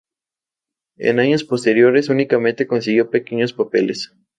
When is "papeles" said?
3.53-4.11